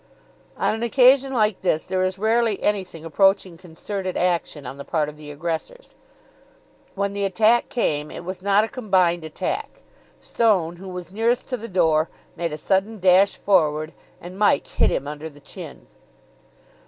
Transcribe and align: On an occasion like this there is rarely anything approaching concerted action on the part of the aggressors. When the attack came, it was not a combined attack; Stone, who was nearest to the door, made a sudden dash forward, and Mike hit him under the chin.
On 0.57 0.73
an 0.73 0.81
occasion 0.81 1.31
like 1.31 1.61
this 1.61 1.85
there 1.85 2.03
is 2.03 2.17
rarely 2.17 2.59
anything 2.63 3.05
approaching 3.05 3.55
concerted 3.55 4.17
action 4.17 4.65
on 4.65 4.77
the 4.77 4.83
part 4.83 5.09
of 5.09 5.15
the 5.15 5.29
aggressors. 5.29 5.93
When 6.95 7.13
the 7.13 7.23
attack 7.23 7.69
came, 7.69 8.09
it 8.09 8.25
was 8.25 8.41
not 8.41 8.63
a 8.63 8.67
combined 8.67 9.23
attack; 9.23 9.83
Stone, 10.19 10.77
who 10.77 10.89
was 10.89 11.11
nearest 11.11 11.47
to 11.49 11.57
the 11.57 11.67
door, 11.67 12.09
made 12.35 12.51
a 12.51 12.57
sudden 12.57 12.99
dash 12.99 13.35
forward, 13.37 13.93
and 14.19 14.39
Mike 14.39 14.65
hit 14.65 14.89
him 14.89 15.07
under 15.07 15.29
the 15.29 15.39
chin. 15.39 15.85